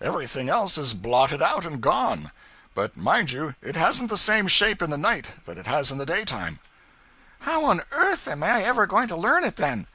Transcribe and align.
Everything 0.00 0.48
else 0.48 0.78
is 0.78 0.94
blotted 0.94 1.42
out 1.42 1.66
and 1.66 1.80
gone. 1.80 2.30
But 2.72 2.96
mind 2.96 3.32
you, 3.32 3.56
it 3.60 3.74
hasn't 3.74 4.10
the 4.10 4.16
same 4.16 4.46
shape 4.46 4.80
in 4.80 4.90
the 4.90 4.96
night 4.96 5.44
that 5.44 5.58
it 5.58 5.66
has 5.66 5.90
in 5.90 5.98
the 5.98 6.06
day 6.06 6.24
time.' 6.24 6.60
'How 7.40 7.64
on 7.64 7.82
earth 7.90 8.28
am 8.28 8.44
I 8.44 8.62
ever 8.62 8.86
going 8.86 9.08
to 9.08 9.16
learn 9.16 9.42
it, 9.42 9.56
then?' 9.56 9.88